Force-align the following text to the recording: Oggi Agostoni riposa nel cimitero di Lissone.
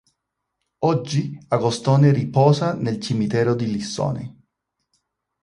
Oggi 0.79 1.37
Agostoni 1.49 2.09
riposa 2.11 2.73
nel 2.73 2.99
cimitero 2.99 3.53
di 3.53 3.69
Lissone. 3.71 4.35